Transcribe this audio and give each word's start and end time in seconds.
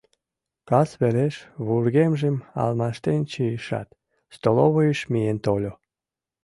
Кас 0.69 0.89
велеш, 1.01 1.35
вургемжым 1.65 2.37
алмаштен 2.61 3.21
чийышат, 3.31 3.89
столовойыш 4.35 4.99
миен 5.11 5.37
тольо. 5.45 5.73